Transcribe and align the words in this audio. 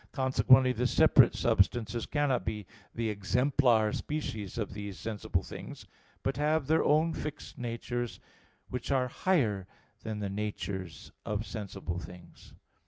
Consequently 0.13 0.73
the 0.73 0.87
separate 0.87 1.35
substances 1.35 2.07
cannot 2.07 2.43
be 2.43 2.65
the 2.95 3.11
exemplar 3.11 3.93
species 3.93 4.57
of 4.57 4.73
these 4.73 4.97
sensible 4.97 5.43
things; 5.43 5.85
but 6.23 6.37
have 6.37 6.65
their 6.65 6.83
own 6.83 7.13
fixed 7.13 7.59
natures, 7.59 8.19
which 8.67 8.91
are 8.91 9.09
higher 9.09 9.67
than 10.01 10.17
the 10.17 10.27
natures 10.27 11.11
of 11.23 11.45
sensible 11.45 11.99
things. 11.99 12.55